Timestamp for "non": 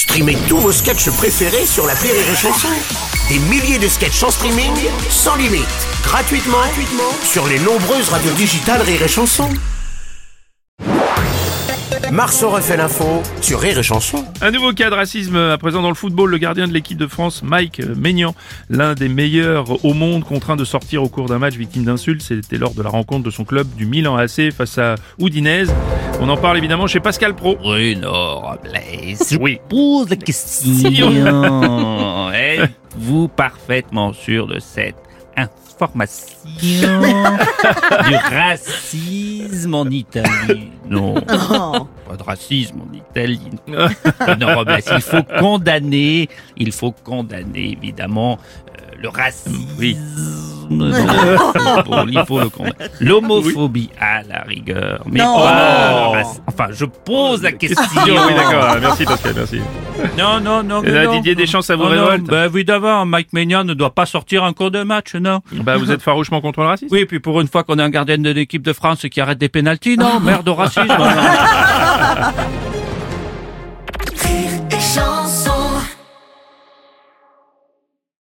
40.88-41.14, 55.20-55.38, 60.18-60.40, 60.40-60.62, 60.62-60.82, 61.06-61.12, 65.14-65.40, 69.96-70.20